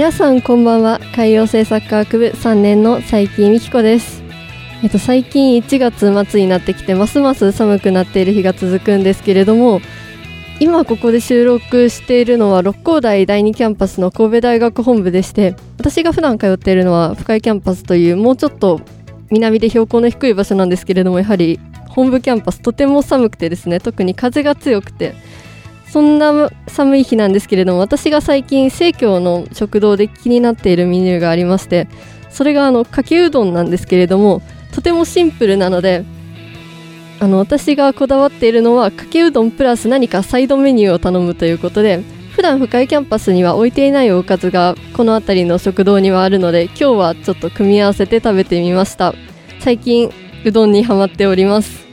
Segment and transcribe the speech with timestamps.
[0.00, 0.98] 皆さんこんばんは。
[1.14, 4.22] 海洋政策科学部3年の佐伯美希子です。
[4.82, 9.82] えっと最近1月末になってきて、ますます寒くなっている日が続くんですけれども
[10.58, 18.80] 今ここで収録しているのは六甲台第2キャンパスの神戸大学本部でして私が普段通っているのは深江キャンパスというもうちょっと
[19.30, 25.14] 南で標高の低い場所なんですけれどもやはり本部キャンパスとても寒くてですね特に風が強くて
[25.92, 31.88] そんな寒い日なんですけれども私が最近生協の食堂で気になっているメニューがありまして
[32.30, 34.40] それがあのかけうどんなんですけれども
[34.72, 36.04] とてもシンプルなので
[37.18, 42.02] あの私がこだわっているのはかけうどんプラス何かサイドメニューを頼むということで
[42.32, 49.14] 普段深いキャンパスには置いていないおかずがこの辺りの食堂にはあるので今日はちょっと組み合わせて食べてみました。
[49.58, 50.10] 最近
[50.44, 51.89] うどんにハマっております。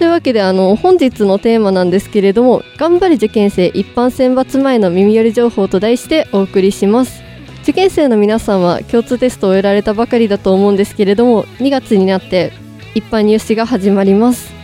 [0.00, 7.22] というわけであの本日のテーマなんですけれども頑張り受験生一般選抜前の耳寄り情報と題してお送りします。
[7.64, 12.54] 受験生の皆さんは共通テストを終えられたばかりだと思うんですけれども2月になって
[12.94, 14.54] 一般入試が始まります。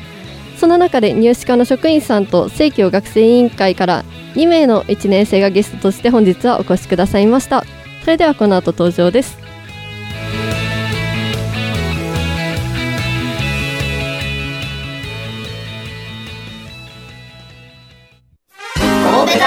[0.56, 4.04] その中で入試課の職員さんと正教学生委員会から
[4.36, 7.62] 2名の1年生がゲストとして本日はお越しくださいました。
[8.04, 9.36] それではこの後登場です。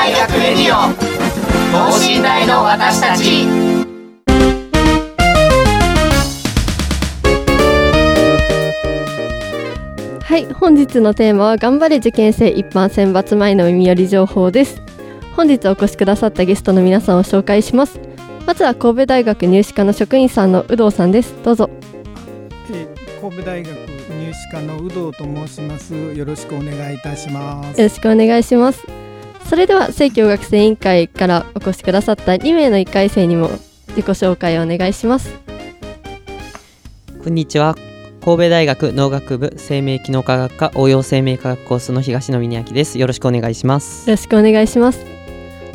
[0.10, 0.92] 大学レディオ。
[1.72, 3.46] 等身大の私たち。
[10.24, 14.82] はい本日のテーマは頑張れ受験生一般選抜前の耳寄り情報です。
[15.36, 18.00] 本日お越しくださったゲストの皆さんを紹介します。
[18.48, 21.36] まずは神戸大学入試課の職員さんの有働さんです。
[21.44, 21.70] どうぞ。
[22.72, 25.94] えー神戸大学入試課の有働と申します。
[25.94, 27.80] よろしくお願いいたします。
[27.80, 28.99] よろしくお願いします
[29.50, 33.50] それでは正教学生委員会からお越しくださった2名の1回生にも
[33.88, 35.34] 自己紹介をお願いします。
[37.24, 37.76] こんにちは。
[38.24, 43.00] 神戸大学農学部生命機能科学科応用生命科学コースの東野峰明です。
[43.00, 44.08] よろしくお願いします。
[44.08, 45.04] よろしくお願いします。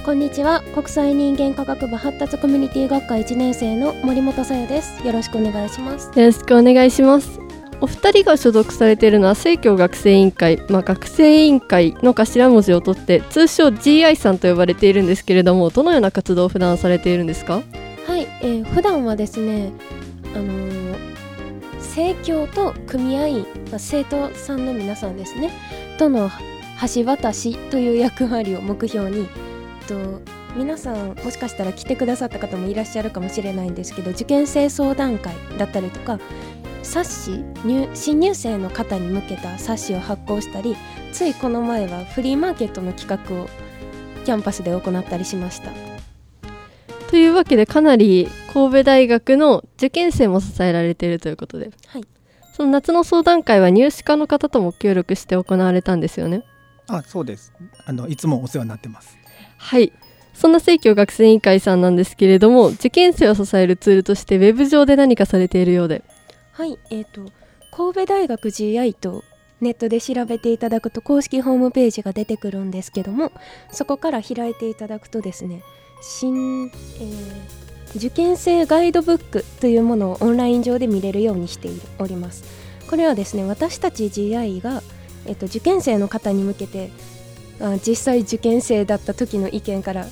[0.05, 0.63] こんにちは。
[0.73, 5.05] 国際人間科学部発達コミュニティ学科1年生の森本さやです。
[5.05, 6.17] よろしくお願いします。
[6.17, 7.41] よろしくお願いします
[7.85, 17.63] お二人が所属されているのは正教学生委員会、まあ、学生委員会の頭文字を取って通称 GI さんと呼ばれているんですけれどもどのような活動を普段されているんですか？
[18.07, 19.71] はい、えー、普段はですね
[20.35, 20.97] あのー、
[21.79, 25.51] 生協と組合員、まあ、生徒さんの皆さんですね
[25.99, 26.31] との
[26.95, 29.29] 橋渡しという役割を目標に
[29.87, 30.23] と
[30.57, 36.19] 皆さんもしかしたら来てくださった方もいらっしゃるかもしれないんですけど受験生相談会だったりとか
[36.85, 40.77] 冊子入新入生の方に向けた冊子を発行したり
[41.13, 43.49] ついこの前はフリーマーケットの企画を
[44.25, 45.71] キャンパスで行ったりしました。
[47.11, 52.05] というわけでかなり神戸大学の受験生も支えられているということで、はい、
[52.53, 56.43] その夏の相談会は入試課の方とも協力して行われたんですよね。
[56.89, 57.53] あ、そうです。
[57.87, 59.17] あのいつもお世話になってます。
[59.59, 59.93] はい。
[60.35, 66.03] そんな正教学生委員会さんなんですけれども受験生を支えるツールとしてウェブ上で何かされているようで
[66.55, 67.33] はい、えー、と
[67.73, 69.25] 神戸大学 GI と
[69.61, 73.33] ネットで調べていただくと公式ホームページが出てくるんですけども
[73.73, 75.65] そこから開いていただくとですね
[76.01, 82.45] 新、えー、受験生ガイドブックというものをオンライン上で見れるようにしております。
[82.89, 84.81] これはですね私たち GI が、
[85.27, 86.91] えー、と受験生の方に向けて
[87.61, 90.07] あ実際受験生だった時の意見から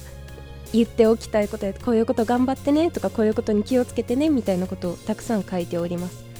[0.72, 6.31] 言っておきたいことやこういうこと頑張ってねとかこういうことに気をつけてねみたいなことをたくさん書いております。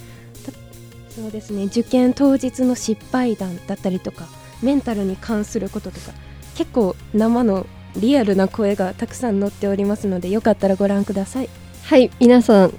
[1.15, 1.65] そうですね。
[1.65, 4.27] 受験当日の失敗談だったりとか
[4.61, 6.11] メンタルに関することとか
[6.55, 11.49] 結構生のリアルな声がたくさん載っておりますのでよかったらご覧ください。
[11.83, 12.09] はい。
[12.19, 12.73] 皆さん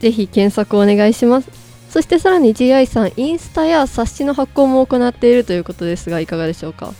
[0.00, 1.48] ぜひ検索お願いします。
[1.88, 6.92] そしてさらに GI さんインスタや冊子の発行も行っているということですがいかがでしょうか？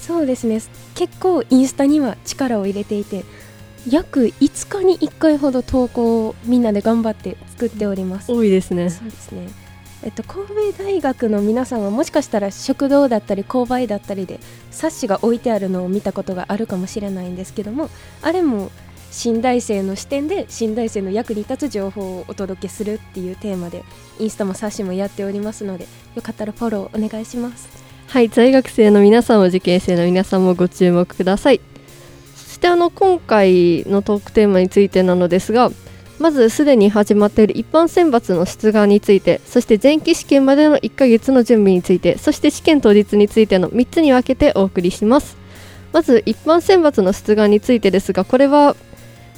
[0.00, 0.60] そうですね。
[0.94, 3.24] 結構インスタには力を入れていて
[3.88, 8.32] 約5日に1回ほど投稿をみんなで頑張って作っております。
[8.32, 8.90] 多いですね。
[8.90, 9.48] そうですね。
[10.04, 14.38] えっと、神戸大学の皆さんはもしかしたら食堂だったり購買だったりで
[14.70, 17.90] 冊子が置いてあるのを見たことがあるかもしれないんですけども
[18.22, 18.70] あれも
[19.10, 23.82] 新大生の視点で新大生の役に立つ情報をお届けするっていうテーマで
[24.20, 27.68] インスタも冊子もやっておりますのでよかったらフォローお願いします。
[28.06, 31.60] はい在学生の皆さんも受験生の皆さんもご注目ください。
[31.60, 31.77] そ
[32.58, 35.70] してあの今回のトークテーマについてなのですが
[36.18, 45.36] まずすでに始まっている一般選抜の出願についてそして前期試験までの1ヶ月の準備についてそして試験当日についての3つに分けてお送りします。
[45.92, 48.74] まず一般選抜の出願についてですがこれは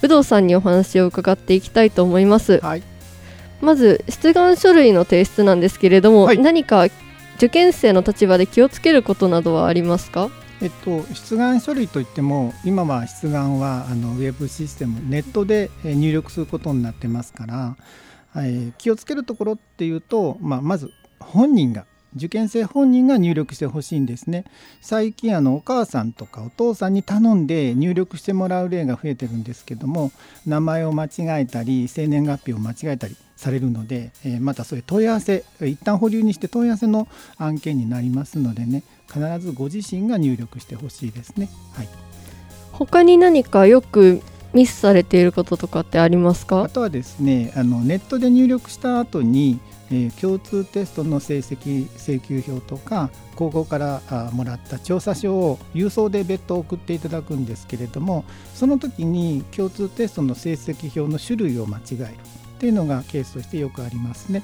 [0.00, 2.58] 武藤さんにお話を伺っていきたいと思います。
[2.60, 2.82] はい。
[3.60, 6.38] まず出願書類の提出なんですけれども、はい。
[6.38, 6.86] 何か
[7.36, 10.30] 受験生の立場で気をつけることなどはありますか？
[10.62, 17.76] えっと、出願書類といっても今は出願はあのウェブシステムネットで入力することになってますから、
[18.36, 21.86] えー気をつけるところっていうと、まあ、まず本人が
[22.16, 24.44] 受験生本人が入力してほしいんですね。
[24.80, 30.10] 最近あのお母さんとかお父さんに頼んで入力してもらう例が増えてるんですけども
[30.46, 37.08] 名前を間違えたり生年月日を間違えたりされるので、えーまたそれ問い合わせ一旦保留にして問い合わせの
[37.38, 38.82] 案件になりますのでね。
[39.12, 41.48] 必ずご自身が入力してほしいですね。
[41.74, 41.88] はい、
[42.72, 44.22] 他に何かよく
[44.52, 46.62] ミスされていることとかってありますか？
[46.62, 49.60] あとはですねあのネットで入力した後に、
[49.90, 58.24] えー共通テストの成績請求表とか高校からあもらった調査書を郵送で別途送っていただくんですけれども
[58.54, 62.06] その時に共通テストの成績表の種類を間違えるっ
[62.60, 64.42] ていうのがケースとしてよくありますね。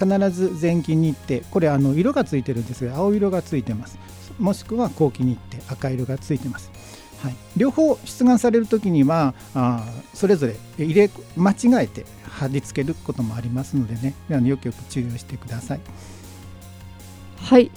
[0.00, 3.98] 必ず前期日程これあの色がついてるんですが青色がついてます。
[4.38, 6.70] もしくは後期日程赤色がついてます、
[7.22, 14.14] はい、両方出願される時にはあそれぞれ入れ間違えて貼り付けることもありますのでね。
[14.30, 15.80] あのよくよく注意をしてください。
[17.36, 17.70] はい。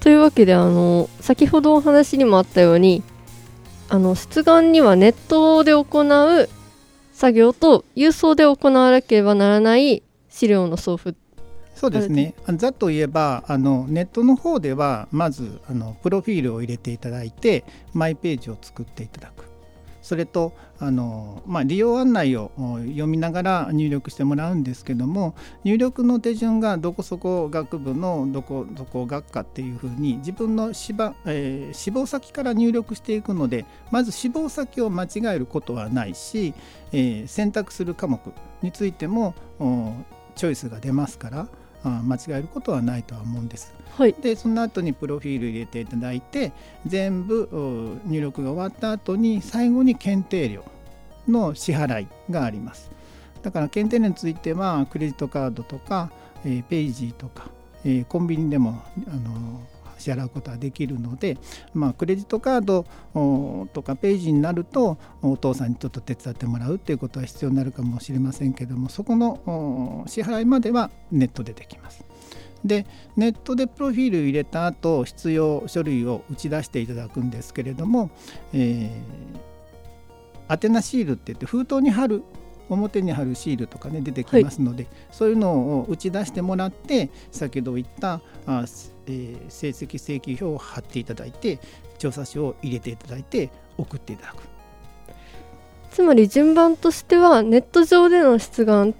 [0.00, 3.02] というわけであの先ほどお話にもあったように
[3.88, 6.48] あの出願にはネットで行う
[7.12, 11.14] 作業と郵送で行わなければならない資料の送付
[11.74, 12.34] そうですね。
[12.56, 19.52] ざっと言えばあのネットの方ではまずあのプロフィールを入れていただいてマイページを作っていただく。
[20.02, 36.52] それとあの、まあ、利用案内をお読みながら入力してもらうんですけども入力の手順がどこそこ学部のどこどこ学科っていうふうに自分の志望,、えー志望先から入力していくのでまず志望先を間違えることはないし、
[36.90, 38.20] えー選択する科目
[38.60, 39.92] についてもお
[40.34, 41.48] チョイスが出ますからあ
[41.88, 43.74] 間違えることはないとは思うんです。
[43.96, 46.52] はいでその後にプロフィール入れていただいて
[46.86, 50.64] 全部お入力が終わった後に最後に検定料
[51.28, 52.90] の支払いがあります
[53.42, 56.10] だから検定料についてはクレジットカードとか、
[56.44, 57.48] えーペイジーとか、
[57.84, 59.60] えーコンビニでもあの
[60.02, 61.38] 支払うことはできるので、
[61.72, 62.86] まあ、クレジットカード
[63.72, 72.04] とかペイジになるとお父さんにちょっと手伝ってもらうっていうことは必要になるかもしれませんけどもそこの支払いまではネットでできます。
[72.64, 78.10] でネットでプロフィール入れた後必要書類を打ち出していただくんですけれども、
[78.52, 82.22] えー、宛名シールって言って封筒に貼る
[82.74, 88.64] 表に貼るシールとかね出てきますので、そういうのを打ち出してもらって先ほど言ったあ、
[89.06, 91.58] えー成績請求表を貼っていただいて
[91.98, 94.42] 調査書を入れていただいて送っていただく
[95.90, 98.94] つまり順番としてはネット上での出願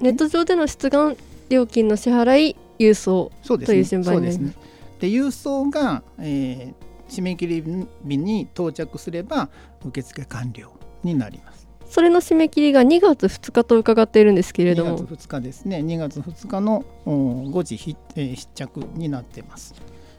[0.00, 1.16] ネット上での出願
[1.48, 3.74] 料金の支払い郵送そうですね。
[3.74, 4.70] という順番になりますですね。
[5.00, 7.60] で郵送が、えー締め切り
[8.04, 9.48] 日に到着すれば
[9.84, 10.70] 受付完了
[11.02, 11.49] になります。
[11.90, 15.78] それの締め切りが2月2日と伺っているんですけれど2月2日ですね。
[15.78, 19.74] 2月2日の5時必,、えー必着になってます。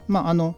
[0.06, 0.56] まああの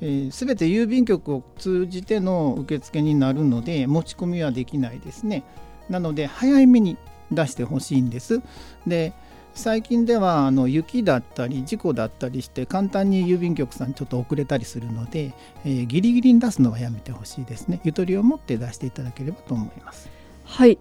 [0.00, 5.44] すべ、えー全て郵便局を通じての受付になるので持ち込みはできないですね。
[5.88, 6.96] なので早めに
[7.30, 8.42] 出してほしいんです。
[8.88, 9.12] で
[9.54, 15.32] 最近ではあの雪だったり事故だったりして簡単に郵便局さんちょっと遅れたりするので、
[15.64, 20.10] えーギリギリに出すのはやめてほしいですねゆとりを持って出していただければと思います
[20.46, 20.78] はい。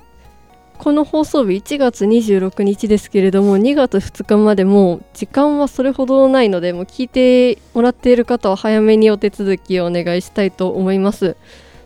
[0.78, 11.38] この放送日1月26日ですけれども2月2日までもう時間はそれほどないのでもう聞いてもらっている方は早めにお手続きをお願いしたいと思います。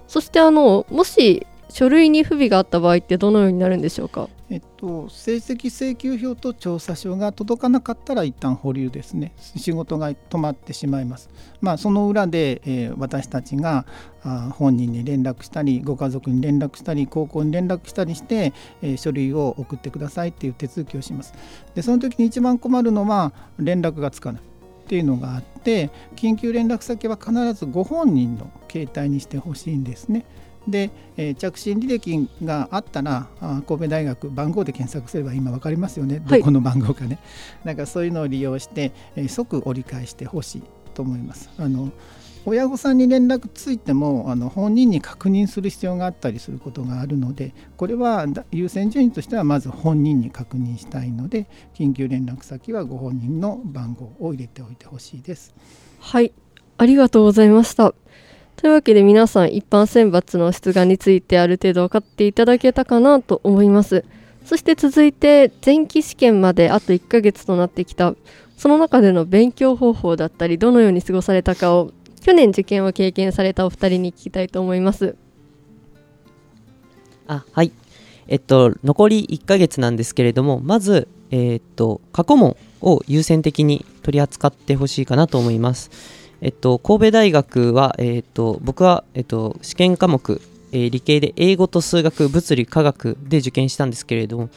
[0.08, 4.28] そしてあのもし書類に不備があった場合ってどのようになるんでしょうか？
[4.52, 9.34] えっと、成績請求表と調査書が届かなかったら一旦保留ですね。
[9.38, 11.30] 仕事が止まってしまいます、
[11.62, 13.86] まあ、その裏で、えー、私たちが
[14.24, 21.34] あ本人に連絡したりご家族に連絡したり高校に連絡したりして、えー、書類を送ってくださいっていう手続きをします。
[21.76, 24.42] でその時に一番困るのは連絡がつかない。
[24.42, 24.44] っ
[24.90, 30.26] ていうのがあって緊急連絡先は必ずご本人の携帯にしてほしいんですね。
[30.68, 37.20] で、えー、着信履歴があったらあ神戸大学番号で検索すれば今分かりますよね、どこの番号かね。
[37.64, 40.64] なんかそういうのを利用して、えー、即折り返してほしい
[40.94, 41.50] と思います。
[41.58, 41.92] あの
[42.46, 55.54] 親御さんに連絡ついてもあの本人に確認する必要があったりすることがあるのでこれは優先順位としてはまず本人に確認したいので緊急連絡先はご本人の番号を入れておいてほしいです。
[56.00, 56.32] はい。
[56.78, 57.94] ありがとうございました
[58.60, 64.04] というわけで皆さん一般選抜の出願についてある程度分かっていただけたかなと思います。
[64.44, 68.16] そして続いて前期試験まであと1ヶ月となってきた
[68.58, 75.16] その中での勉強方法だったりどのように過ごされたかを去年受験を経験されたお二人に聞きたいと思います。
[77.28, 77.72] あはい。
[78.28, 86.20] えっと残り1ヶ月なんですけれどもまずえー、っと過去問を優先的に取り扱ってほしいかなと思います。
[86.42, 90.42] えっと、神戸大学は、えっと、僕は、えっと、試験科目、
[90.72, 94.50] えー、理系で英語と数学、物理、科学で受験したんですけれども、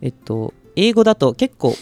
[0.00, 1.74] えっと、英語だと結構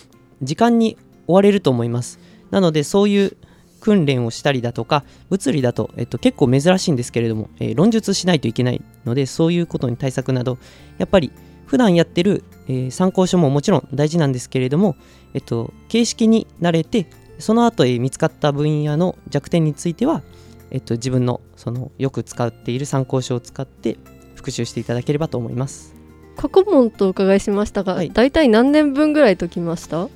[0.42, 2.18] 時間に追われると思います。
[2.50, 3.36] なので、そういう
[3.80, 10.58] 訓練をしたりだとか、物理だと、えっと、結構珍しいんですけれども、えー、論述しないといけないので、そういうことに対策など、
[10.98, 11.32] やっぱり
[11.66, 14.96] 普段やってる、えー、参考書ももちろん大事なんですけれども、
[15.34, 17.06] えっと、形式に慣れて、
[17.40, 20.22] その後見つかった分野の弱点については、
[20.70, 23.96] えっと、自分のそのよく使っている参考書を使って
[24.34, 25.94] 復習していただければと思います。
[26.36, 30.08] 過去問とお伺いしましたが、はい、大体何年分ぐらい解きました？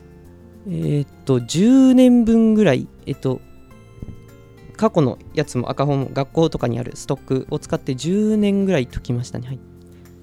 [0.66, 3.40] えー、っと10年分ぐらいえっと
[4.76, 9.60] 過去のやつも赤本学校とかにあるストックを使って10年ぐらい解きましたね、はい、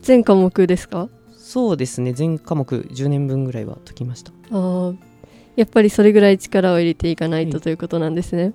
[0.02, 1.10] 全科目ですか？
[1.38, 2.14] そうですね。
[2.14, 4.32] 全科目10年分ぐらいは解きました。
[4.52, 4.94] ああ
[5.56, 8.54] やっぱりそれぐらい力を入れていかないとということなんですね。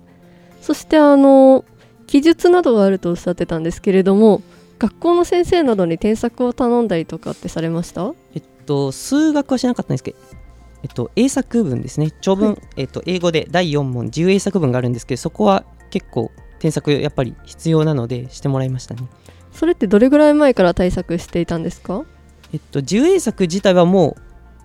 [0.61, 1.63] そしてあの
[2.07, 4.41] 記述などがあるとおっしゃってたんですけれども
[4.79, 8.13] 学校の先生などに添削を頼んだりとかってされました？
[8.35, 10.17] えっと数学はしなかったんですけど
[10.83, 12.11] えっと、英作文ですね。
[12.21, 19.01] 長文、はい、えっと、英語で第4問自由英作文があるんですけどそこは結構添削やっぱり必要なのでしてもらいましたね。
[19.51, 22.05] それってどれぐらい前から対策していたんですか？
[22.53, 24.15] えっと自由英作自体はも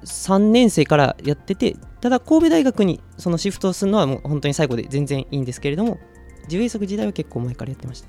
[0.03, 5.99] う3年生からやっててただ神戸大学にそのシフトをするのはもう本当に最後で全然いいんですけれども
[6.45, 8.09] 自由則時代は結構前からやってました。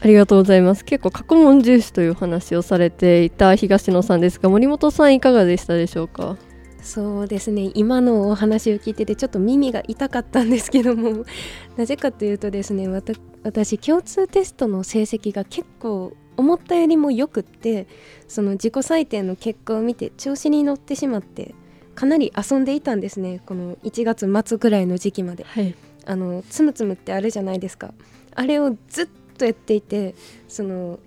[0.00, 0.84] ありがとうございます。
[0.84, 6.36] 結構過去問重視という話をされていた東野さんですが森本さんいかがでしたでしょうか？
[6.82, 7.70] そうですね。
[7.74, 11.24] 今のお話を聞いててちょっと耳が痛かったんですけども
[11.78, 17.86] なぜかというとですね私共通テストの成績が結構思ったよりもよくって
[18.28, 21.54] その自己採点の結果を見て調子に乗ってしまって
[21.94, 23.40] かなり遊んでいたんですね。
[23.46, 25.74] この1月末ぐらいの時期まで、はい、
[26.06, 27.92] あのつむつむってあるじゃないですか。
[28.34, 29.08] あれをずっ
[29.38, 30.14] とやっていて
[30.48, 30.98] その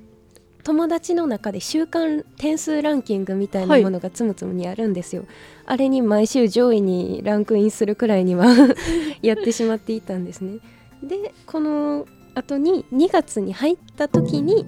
[0.63, 5.31] 友達の中で週間点数ランキングみたいなものがつむつむにあるんですよ、はい、
[5.67, 8.47] あれに毎週上位にランクインするくらいには
[9.21, 10.59] やってしまっていたんですね。
[11.01, 14.65] でこの後に2月に入った時に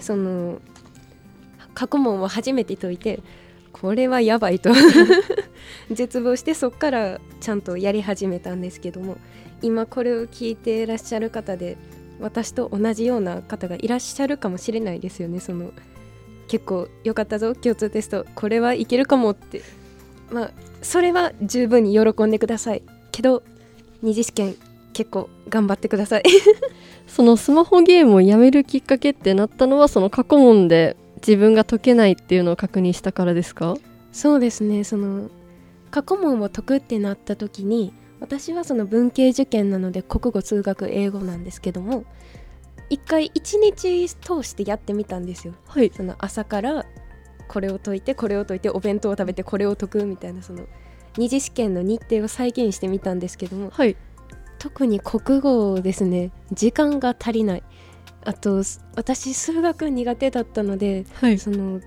[0.00, 0.60] その
[1.74, 3.20] 過去問を初めて解いて
[3.72, 4.70] これはやばいと
[5.90, 9.16] 絶望してそこからちゃんとやり始めたんですけども
[9.62, 11.76] 今これを聞いていらっしゃる方で
[12.20, 15.40] 私と同じような方がいらっしゃるかもしれないですよね。
[15.40, 15.72] その
[16.48, 18.26] 結構良かったぞ共通テスト。
[18.34, 19.62] これはいけるかもって。
[20.30, 20.50] まあ
[20.82, 22.82] それは十分に喜んでください。
[23.10, 23.42] けど
[24.02, 24.54] 二次試験
[24.92, 26.22] 結構頑張ってください。
[27.08, 33.76] そのスマホゲームをやめるきっかけってなったのはその過去問で自分が解けないっていうのを確認したからですか？
[34.12, 34.84] そうですね。
[34.84, 35.28] その
[35.92, 42.04] 過去問を解くってなった時に私はその文系受験なので国語数学英語なんですけども
[42.90, 46.86] 一回一日通してやってみたんですよ、はい、その朝から
[47.46, 50.66] これを解いてこれを解いてお弁当を食べてこれを解くみたいなその
[51.18, 53.96] 二次試験の日程を再現してみたんですけども、はい、
[54.58, 57.62] 特に国語ですね時間が足りない。
[58.24, 58.62] あと
[58.94, 61.80] 私数学苦手だったので、はい、その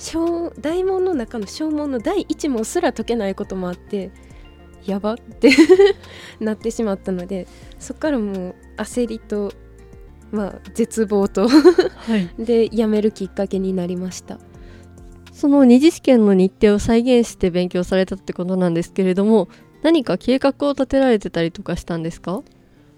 [0.00, 4.10] 小大問の中の小問の第1問すら解けないこともあって
[4.86, 5.50] やばって
[6.40, 7.46] なってしまったので
[7.78, 9.52] そこからもう焦りと、
[10.32, 14.38] まあ、絶望とはい、 でやめるきっかけになりました。
[15.32, 19.48] その二次試験の日程を再現して勉強されたってことなんですけれども
[19.82, 22.42] 何か計画を立てられてたりとかしたんですか？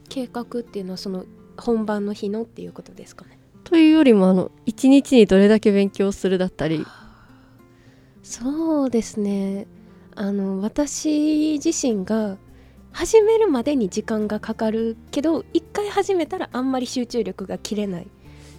[0.09, 1.25] 計画っていうのはその
[1.57, 3.39] 本番の日のっていうことですかね
[3.73, 6.85] というよりもあの一日にどれだけ勉強するだったり。
[8.23, 9.67] そうですね。
[10.15, 12.37] あの私自身が
[12.93, 18.09] 始めるまでに時間がかかるけど一回始めたらあんまり集中力が切れない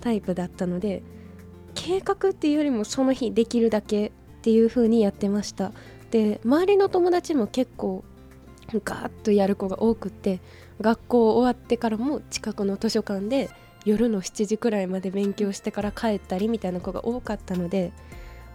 [0.02, 1.04] タイプだったので
[1.76, 5.74] 計画っていうよりもその日できるだけっていう風にやってました。
[6.10, 8.04] で周りの友達も結構
[8.84, 10.42] ガーッとやる子が多くって
[10.82, 13.52] 学校終わってからも近くの図書館で
[13.86, 17.92] 夜の7時くらいまで勉強してから帰ったりみたいな子が多かったので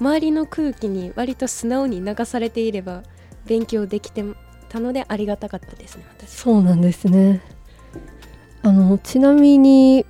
[0.00, 3.02] 周りの空気に割と素直に流されていれば
[3.46, 4.24] 勉強できて
[4.68, 6.30] たのでありがたかったですね私。
[6.30, 7.40] そうなんですね。
[8.62, 10.04] あのちなみに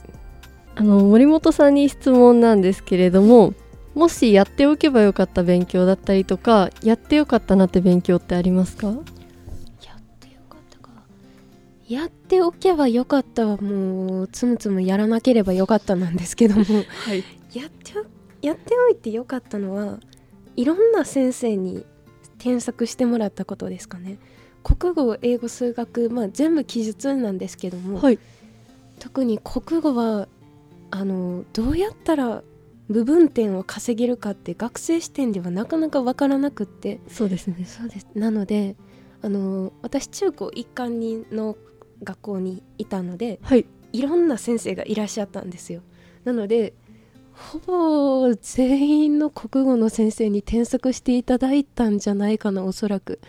[0.74, 3.54] あの森本さんに質問なんですけれども
[3.94, 9.17] もしやっておけばよかった勉強だったりとかやってよかったなって勉強ってありますかやってよかったか？
[11.88, 16.64] やっておけばよかったはもうつむつむやらなければよかったなんですけども。
[16.64, 17.24] はい。
[17.54, 19.98] やっておやっておいてよかったのは
[20.54, 21.86] いろんな先生に
[22.38, 24.18] 添削してもらったことですかね。
[24.62, 28.18] 国語英語数学、まあ、全部記述なんですけども、はい。
[28.98, 30.28] 特に国語は
[30.90, 32.42] あのどうやったら
[32.88, 37.00] 部分点を稼げるかって学生視点ではなかなか分からなくって。
[37.08, 37.64] そうですね。
[37.64, 38.08] そうです。
[38.14, 38.76] なので
[39.22, 41.56] あの私中高一貫にの
[42.02, 43.66] 学校にいたのではい。
[43.92, 45.82] いろんな先生がいらっしゃったんですよ。
[46.24, 46.74] なので
[47.32, 53.20] ほぼ全員の国語の先生に添削していただいたんじゃないかなおそらく。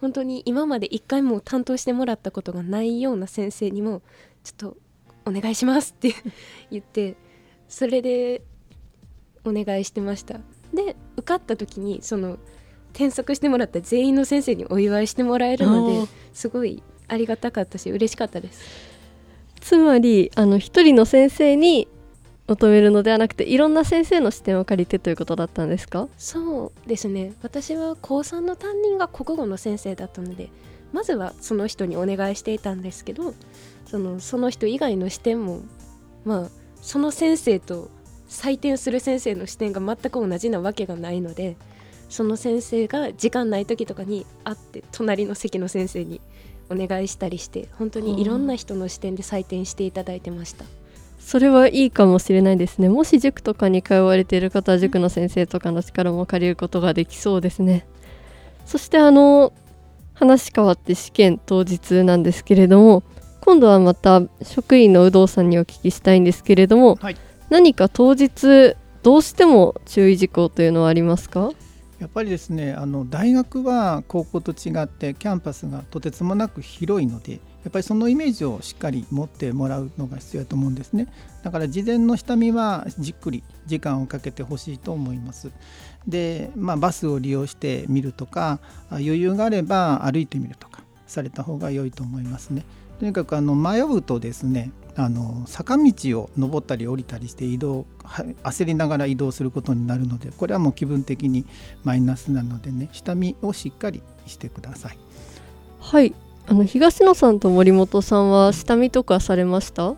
[0.00, 4.02] 本当に今まで一回も担当してもらったことがないような先生にも
[4.42, 4.76] ちょっと
[5.24, 6.14] お願いしますって
[6.70, 7.16] 言って
[7.68, 8.42] それで
[9.44, 10.40] お願いしてました。
[10.74, 12.38] で受かった時にその
[12.92, 18.62] 添削してもらった全員の先生にお祝いしてもらえるのですごいありがたかったし嬉しかったです。
[19.60, 21.88] つまりあの一人の先生に
[22.46, 26.08] 求めるのではなくていろんな先生の視点を借りてということだったんですか？
[26.18, 27.32] そうですね。
[27.42, 30.50] 私は高3の担任が国語の先生だったので
[30.92, 33.34] まずはその人にお願いしていたんですけど
[33.86, 35.62] そのその人以外の視点も
[36.24, 36.48] まあ
[36.82, 37.90] その先生と
[38.28, 41.56] 採点する先生の視点が全く同じなわけがないので
[42.10, 46.20] その先生が時間ない時とかに会って隣の席の先生に
[46.70, 50.64] お願いしたりして本当にいろんな人の視点で採点していただいてました。
[51.18, 52.88] それはいいかもしれないですね。
[52.88, 57.86] もし塾とかに通われている方は塾の先生とかの力も借りることができそうですね。
[58.66, 59.52] そしてあの
[60.12, 63.02] 話変わって試験当日なんですけれども
[63.40, 67.16] 今度はまた職員の有働さんにお聞きしたいんですけれども、はい。
[67.50, 71.50] 何か当日どうしても注意事項というのはありますか？
[72.04, 77.38] やっぱりですねあの大学は高校と違ってキャンパスがとてつもなく広いのでや
[77.70, 81.08] っぱりそのイメージをしっかり持ってもらうのが必要だと思うんですね。
[81.42, 85.50] だから事前の下見はじっくり時間をかけてほしいと思います。
[86.06, 92.66] で、まあ、バスを利用してみるとか余裕があれば歩いてみるとかされた方が良いと思いますね。
[93.00, 101.44] とにかくあの迷うとですねあの坂道を登ったり降りたりして移動は焦りながら移動することになるのでこれはもう気分的に
[101.82, 104.98] マイナスなのでね下見をしっかりしてください。
[105.80, 106.14] はい。
[106.46, 109.94] あの東野さんと森本さんは下見とかされました？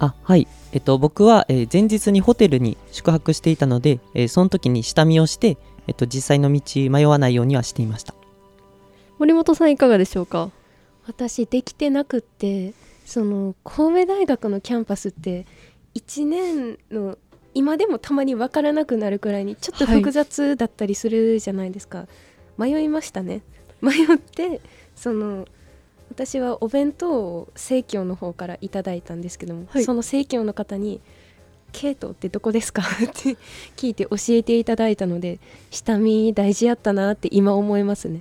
[0.00, 6.60] あはい、えっと、僕は、えー前日にホテルに宿泊していたので、えーその時に下見をして、えっと、実際の道
[6.90, 8.14] 迷わないようにはしていました。
[9.18, 10.50] 森本さんいかがでしょうか？
[11.06, 12.74] 私できてなくって
[13.08, 15.46] その神戸大学のキャンパスって
[15.94, 17.16] 1年の
[17.54, 22.06] 今でもたまに分からなくなるくらいにちょっと複雑だったりするじゃないですか、
[22.58, 23.40] 迷いましたね。
[23.80, 24.60] 迷って
[24.94, 25.46] その
[26.10, 29.84] 私はお弁当を生協の方からいただいたんですけども、はい。
[29.84, 31.00] その生協の方に
[31.72, 33.38] 「ケイトってどこですか?」って
[33.74, 35.38] 聞いて教えていただいたので
[35.70, 38.20] 下見大事やったなって今思いますね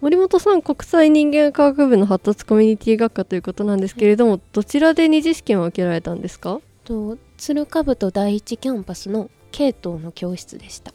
[0.00, 6.60] 森本さん国際人間科学部の発達コミュニティ学科ということなんですけれども、どちらで二次試験を受けられたんですか？
[6.84, 10.94] と鶴かぶと第一キャンパスの系統の教室でした。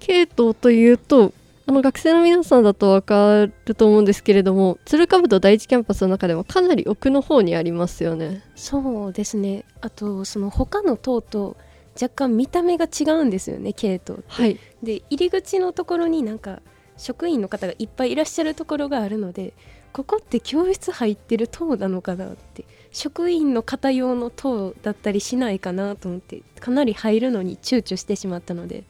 [0.00, 1.32] 系統というと
[1.66, 8.42] あの学生の皆さんだと分かると思うんですけれども鶴かぶと第一キャンパスの中でもかなり奥の方にありますよね。
[8.54, 9.64] そうですね。
[9.80, 11.56] あとその他の塔と
[11.94, 14.58] 若干見た目が違うんですよね系統はい。
[14.82, 16.60] で入り口のところになんか
[16.96, 19.52] 職員の方がいっぱいいらっしゃるところがあるので
[19.92, 28.84] ここって教室入ってる塔なのかなって職員の方用の塔だったりしないかなと思ってかなり入るのに躊躇してしまったので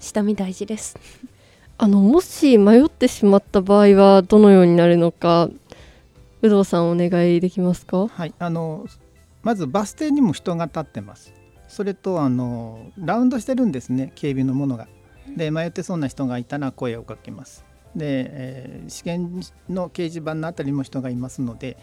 [0.00, 0.98] 下見大事です
[1.78, 5.50] あのもし迷ってしまった場合はどのようになるのか
[6.42, 8.06] 有働さんお願いできますか？
[8.08, 8.86] はい、あの
[9.42, 11.32] まずバス停にも人が立ってます。
[11.68, 14.86] それとあのラウンドしてるんですね、警備のものが。
[15.36, 17.64] で迷ってそうな人がいたら声をかけます。
[17.94, 21.76] で、えー試験の掲示板のあたりにも人がいますので、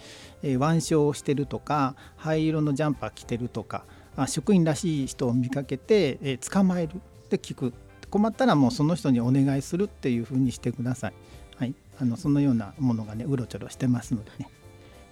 [0.43, 7.73] えー腕章をしてるとか灰色のジャンパー着てるとかあ職員らしい人を見かけて、えー捕まえるで聞く
[8.09, 11.13] 困ったらもうその人にお願いするっていうふうにしてください。
[11.57, 14.49] はい、あのそのようなものがねうろちょろしてますのでね。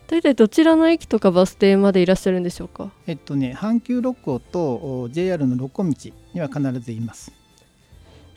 [0.07, 2.91] 大体どちらの駅とかバス停までいらっしゃるんでしょうか？
[3.07, 5.89] えっとね、阪急六甲とお JR の六甲道
[6.33, 7.31] には必ずいます。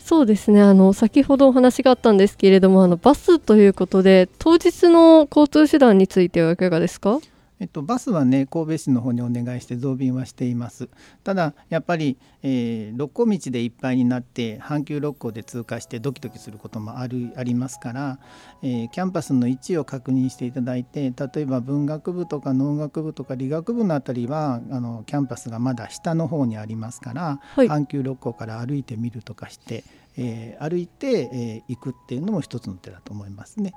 [0.06, 0.60] そうですね。
[0.60, 7.20] あの先ほどお話があったんですけれどもあのバスということで当日の交通手段についてはいかがですか？
[7.64, 10.90] えっと、バスはね神戸市の方にお願いして増便はしています
[11.24, 18.18] ただやっぱり、えー、六甲道でいっぱいになって阪急六甲で通過してドキドキすることもあるありますから、
[18.62, 29.84] えーキャンパスの位置を確認していただいて例えば文学部とか農学部とか理学部のあたりはあのキャンパスがまだ下の方にありますから、はい阪急六甲から歩いてみるとかして、
[30.18, 33.72] えー歩いて、えー行くっていうのも一つの手だと思いますね。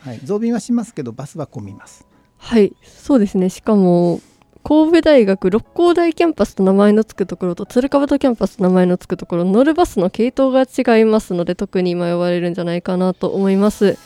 [0.00, 2.04] はい、増便はしますけどバスは混みます。
[2.38, 3.48] はいそうですね。
[3.50, 4.20] しかも
[4.62, 13.84] 神戸大学六甲台キャンパスと名前の付くところと鶴甲キャンパスと名前の付くところ乗るバスの系統が違いますので特に迷われるんじゃないかなと思います。
[13.86, 13.96] 1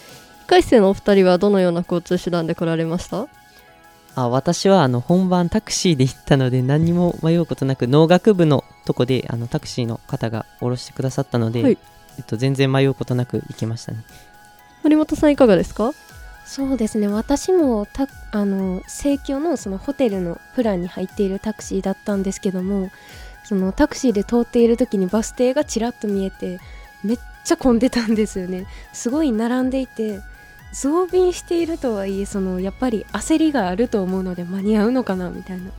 [0.46, 3.26] 回生のお二人はどのような交通手段で来られました？
[4.16, 11.78] あ私はあの本番タクシーで行ったので何にも迷うことなく農学部のとこであのタクシーの方が降ろしてくださったので、はい。
[12.18, 14.04] えっと、全然迷うことなく行けましたね。
[14.82, 15.92] 森本さんいかがですか？
[16.50, 17.06] そうですね。
[17.06, 22.90] 私もたあの生協のそのホテルのプランに入っているタクシーだったんですけども
[23.44, 26.58] そのタクシーで通っている時にバス停がちらっと見えて
[27.04, 28.66] めっちゃ混んでたんですよね。
[28.92, 30.22] すごい並んでいて
[30.72, 35.70] 増便しているとはいえそのやっぱり焦りがあると思うので間に合うのかなみたいな。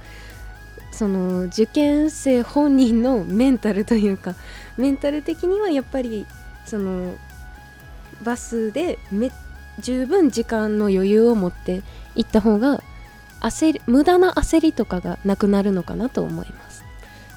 [0.93, 4.35] その受験生本人のメンタルというか
[4.77, 6.25] メンタル的にはやっぱり
[6.65, 7.15] その
[8.23, 9.31] バスでめっ
[9.79, 11.81] 十分時間の余裕を持って
[12.15, 12.83] 行った方が
[13.39, 16.83] 焦り無駄な焦りとかがなくなるのかなと思います。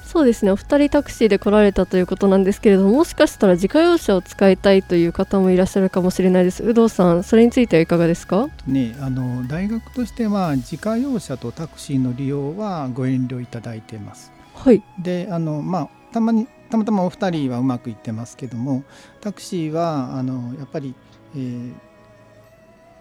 [0.03, 0.51] そうですね。
[0.51, 6.63] お二人タクシーで来られたということなんですけれどももしかしたら自家用車を使いたいという方もいらっしゃるかもしれないです。
[6.63, 8.47] 有働さんそれについてはいかがですか？
[8.65, 14.31] ね、あの大学としては自家用車とタクシーの利用はご遠慮いただいています。
[14.53, 14.81] はい。
[14.99, 18.83] であの、まあ、たまにたまたまお二人はうまくいってますけども
[19.19, 20.95] タクシーはあのやっぱり、
[21.35, 21.73] えー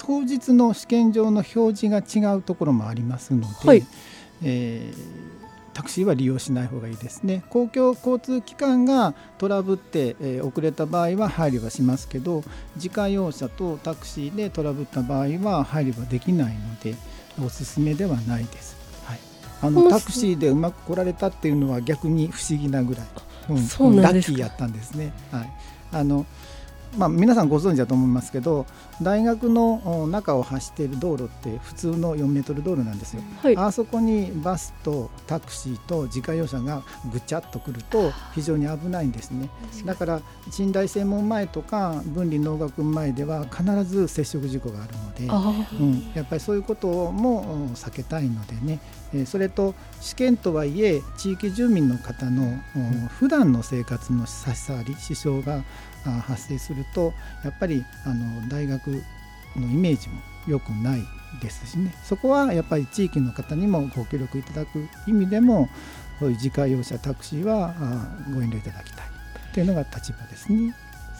[0.06, 3.86] 当日の試験場の表示が違うところもありますので、はい。
[4.42, 5.34] えー
[5.74, 7.42] タクシーは利用しない方がいいですね。
[7.50, 12.44] 公共交通機関がトラブって、えー遅れた場合は配慮はしますけど
[12.76, 16.94] 自家用車とタクシーでトラブった場合は配慮はできないので
[17.44, 18.76] おすすめではないです。
[19.04, 19.18] はい、
[19.62, 23.06] あのタクシーでうまく来られたっていうのは逆に不思議なぐらい、
[23.48, 23.56] うん
[23.96, 25.12] ラッキーやったんですね。
[25.32, 25.52] はい、
[25.90, 26.24] あの
[26.96, 28.66] まあ、皆さんご存知だと思いますけど
[29.02, 33.22] 大学のお中を走っている道路って普通の4メートル道路なんですよ。
[33.42, 39.48] はいあそこにバスとタクシーと自家用車がぐちゃっと来ると非常に危ないんですね。
[39.84, 40.20] だから
[40.58, 45.26] 寝台専門前とか分離農学部前では必ず接触事故があるので。
[45.28, 48.80] あうん、やっぱりそういうこともうん避けたいのでね、
[49.12, 52.42] えーそれと試験とはいえ地域住民の方の
[52.76, 55.62] うん普段の生活の差し障り支障があ
[56.10, 57.12] 発生すると
[57.44, 59.02] やっぱりあの大学
[59.56, 61.02] のイメージも良くない
[61.40, 61.94] ですしね。
[62.04, 65.68] そこはやっぱり地域の方にもご協力いただく意味でも
[66.20, 67.74] こういう自家用車タクシーは
[68.32, 69.06] ご遠慮いただきたい。
[69.52, 70.74] というのが立場ですね。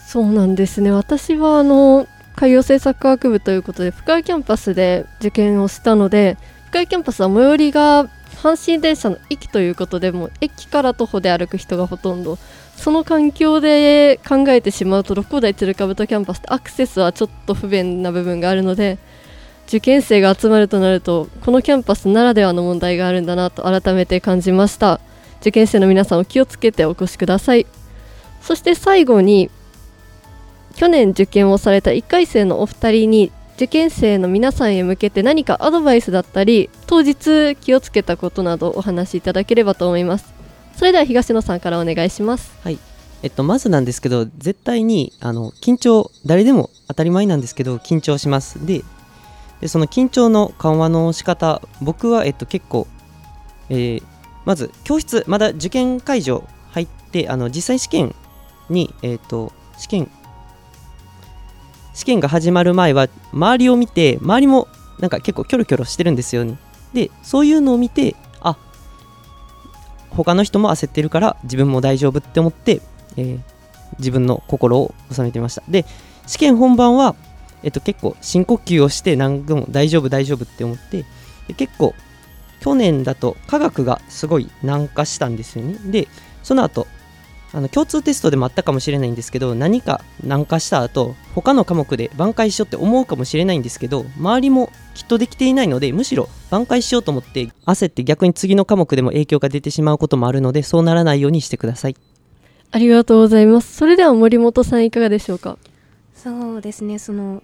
[0.05, 0.91] そうなんですね。
[0.91, 12.37] 私はあの海洋政策学部ということで深谷キャンパスで受験をしたので深江キャンパスは最寄りが阪神電車の駅ということでも駅から徒歩で歩く人がほとんど
[12.75, 18.97] その環境で考えてしまうと六甲台鶴甲キャンパスってアクセスはちょっと不便な部分があるので
[19.67, 24.99] 受験生が集まるとなるとこのキャンパスならではの問題があるんだなと改めて感じました。
[25.41, 27.65] 受験生の皆さんお気をつけてお越しください。
[28.41, 29.49] そして最後に
[30.75, 40.34] 去年受験をされた1回生のお二人に受験生の皆さんへ向けて何かアドバイスだったり当日気をつけたことなどお話しいただければと思います。
[40.77, 42.51] それでは東野さんからお願いします。
[42.63, 42.79] はい。
[43.23, 48.65] えっと、まずなんですけど絶対にあの緊張誰でも当たり前なんですけど緊張します。
[48.65, 48.83] で
[49.61, 52.87] でその緊張の緩和の仕方僕は、えっと、結構、
[53.69, 54.03] えー
[54.45, 58.15] まず教室まだ受験会場入ってあの実際試験
[58.69, 60.11] に、えー、と試験
[61.93, 64.67] 試験が始まる前は周りを見て周りも
[64.99, 66.57] なんか結構キョロキョロしてるんですよね。
[66.93, 68.15] でそういうのを見て
[70.15, 72.81] 他の人も焦ってるから自分も大丈夫って思って、
[73.17, 73.39] えー
[73.99, 75.63] 自分の心を収めてました。
[75.69, 75.85] で
[76.27, 77.15] 試験本番は、
[77.63, 81.05] えっと、結構深呼吸をして何度も大丈夫大丈夫って思って
[81.47, 81.93] で結構
[82.61, 85.75] 去年だと科学がすごい難化したんですよね。
[85.91, 86.07] で
[86.43, 86.87] その後
[87.55, 101.95] あの共通テストでもあったかもしれないんですけど何か難化した後他の科目で挽回しようって思うかもしれないんですけど周りもきっとできていないのでむしろ挽回しようと思って焦って逆に次の科目でも影響が出てしまうこともあるのでそうならないようにしてください。
[102.71, 103.73] ありがとうございます。
[103.73, 105.57] それでは森本さんいかがでしょうか？
[106.13, 106.99] そうですね。
[106.99, 107.41] その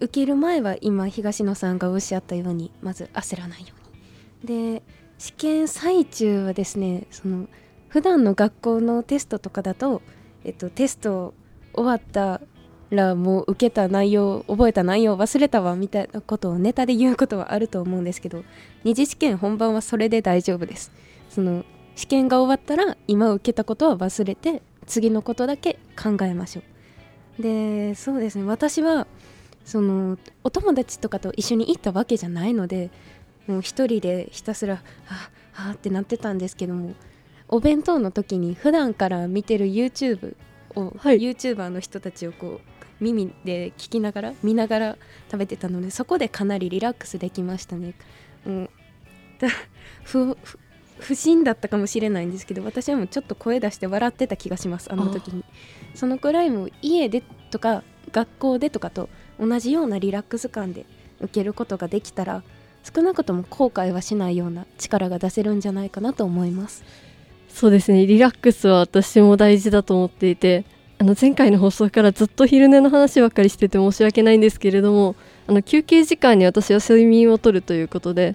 [0.00, 3.68] 受ける前は今東野さんがおっしゃったようにまず焦らないよ
[4.44, 4.74] うに。
[4.74, 4.82] で
[5.16, 7.46] 試験最中はですねその
[7.96, 10.02] 普段の学校のテストとかだと、
[10.44, 11.32] えっと、テスト
[11.72, 12.42] 終わった
[12.90, 18.44] らもう受けた内容覚えた内容忘れたわみたいなことをネタで言うことはあると思うんですけど
[18.84, 20.92] 二次試験本番はそれで大丈夫です。
[21.30, 26.62] その試験が終わったら今受けたことは忘れて次のことだけ考えましょ
[27.38, 27.42] う。
[27.42, 28.44] でそうですね。
[28.44, 29.06] 私は
[29.64, 32.90] そのお友達とかと一緒に行ったわけじゃないので
[33.46, 35.30] もう一人でひたすらあ
[35.70, 36.92] あってなってたんですけども
[37.48, 40.36] お弁当の時に普段から見てる YouTube
[40.74, 41.18] を、はい。
[41.18, 44.98] YouTuber の人たちをこう耳で聞きながら見ながら
[45.30, 47.94] 食べてたのでそこでかなりリラックスできましたね。
[48.46, 48.70] うん、
[49.38, 49.48] だ
[50.04, 50.58] 不不
[50.98, 55.44] 不審だったかもしれないんですけど私はもうちょっと声出して笑ってた気がしますあの時に。
[55.94, 57.82] そのくらいもう家でとか
[58.12, 60.86] 学校でとかと同じようなリラックス感で
[61.20, 62.42] 受けることができたら
[62.82, 66.84] 少なくとも後悔はしないような力が出せるんじゃないかなと思います
[67.56, 68.06] そうですね。
[68.06, 70.66] リラックスは私も大事だと思っていて
[70.98, 75.16] あの前回の放送からずっと昼寝の話ばっかりしてて申し訳ないんですけれども
[75.46, 78.34] あの休憩時間に私は睡眠をとるということで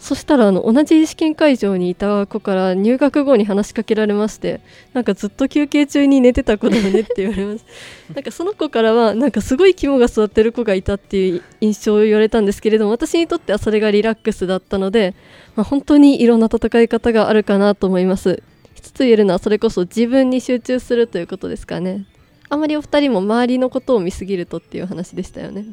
[0.00, 4.62] そしたらあの同じ試験会場にいた子から入学後に話しかけられまして
[4.94, 7.64] なんかずっと休憩中に寝てた子だよねって言われまし
[8.08, 8.14] た。
[8.14, 15.14] なんかその子からはなんかすごい肝が座ってる子がいたっていう印象を言われたんですけれども私にとってはそれがリラックスだったので、
[15.54, 18.42] まあ、本当にいろんな戦い方があるかなと思います。
[18.74, 22.06] 一つ言えるのはそれこそ自分に集中するということですかね。
[22.48, 25.66] あまりお二人も周りのことを見すぎるとっていう話でしたよね。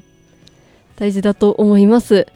[0.97, 2.27] 大事だと思います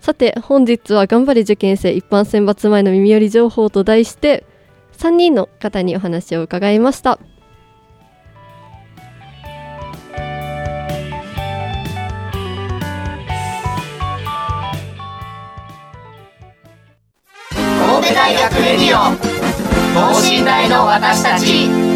[0.00, 4.46] さて本日は頑張れ受験生一般選抜前の耳寄り情報と題して
[4.96, 7.18] 3人の方にお話を伺いました。
[17.50, 19.16] 神戸大学レディオ
[19.94, 21.89] 等身大の私たち。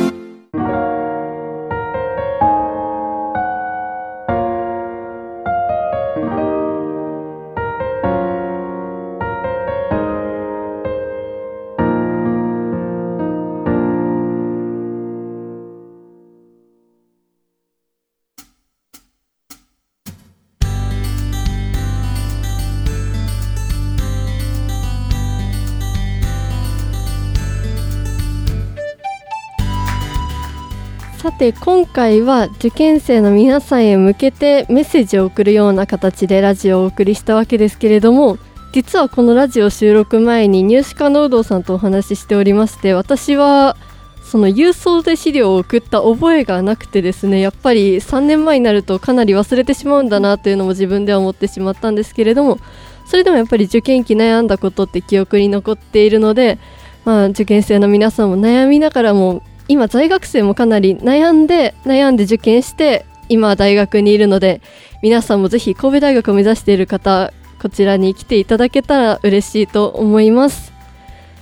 [31.38, 38.38] て今回は受験生の皆さんへ向けてメッセージを送るような形でラジオをお送りしたわけですけれども
[38.72, 43.76] 実はこのラジオ収録前に入試課の有働さんとお話ししておりまして私は
[44.22, 52.58] その郵送で資料を送った覚えがなくてですねやっぱり3年前になるとかなり忘れてしまうんだなというのも自分では思ってしまったんですけれども
[53.06, 56.58] それでもやっぱり受験期悩んだことって記憶に残っているので、
[57.04, 64.60] まあ、受験生の皆さんも悩みながらも今在学生もかなり悩んで悩んで受験して今大学にいるので
[65.02, 70.72] 皆さんもぜひ神戸大学を目指している方こちらに来ていただけたら嬉しいと思います。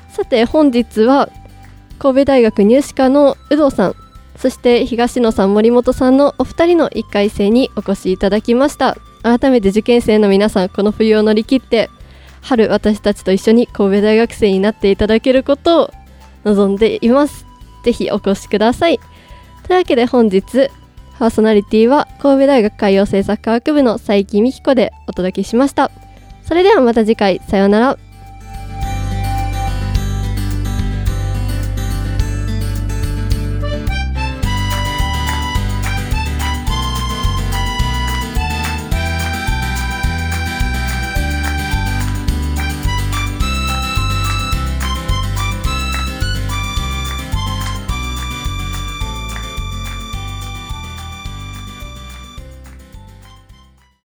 [0.09, 1.31] さて本日は
[1.99, 3.95] 神戸大学入試科の有働さん
[4.37, 8.97] そして東野さん森本さんのお二人の1回生にお越しいただきました。
[9.23, 11.89] 改めて受験生の皆さんこの冬を乗り切って
[12.41, 15.91] 春私たちと一緒に神戸大学生になっていただけることを
[16.45, 17.52] 望んでいます。
[17.83, 18.99] ぜひお越しください。
[19.67, 20.71] というわけで本日
[21.19, 25.91] パーソナリティは神戸大学海洋政策科学部の佐伯美希子でお届けしました。
[26.43, 27.99] それではまた次回さようなら。